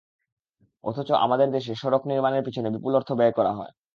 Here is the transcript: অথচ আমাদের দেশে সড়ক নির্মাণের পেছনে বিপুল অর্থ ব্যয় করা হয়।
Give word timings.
অথচ 0.83 1.09
আমাদের 1.25 1.47
দেশে 1.51 1.73
সড়ক 1.75 2.03
নির্মাণের 2.05 2.45
পেছনে 2.45 2.69
বিপুল 2.69 2.93
অর্থ 2.95 3.09
ব্যয় 3.13 3.33
করা 3.37 3.51
হয়। 3.53 3.71